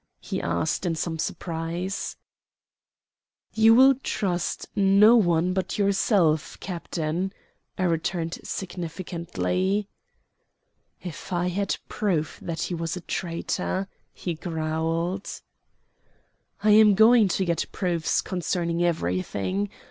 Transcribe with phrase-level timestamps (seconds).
[0.19, 2.17] he asked in some surprise.
[3.53, 7.31] "You will trust no one but yourself, captain,"
[7.77, 9.87] I returned significantly.
[11.03, 15.29] "If I had proof that he was a traitor!" he growled.
[16.63, 19.69] "I am going to get proofs concerning everything.